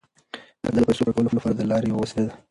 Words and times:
زده 0.63 0.67
کړه 0.81 0.81
د 0.83 0.87
پیسو 0.87 1.01
پوره 1.05 1.13
کولو 1.15 1.35
لپاره 1.37 1.55
د 1.55 1.61
لارې 1.71 1.85
یوه 1.89 2.01
وسیله 2.03 2.25
ده. 2.29 2.33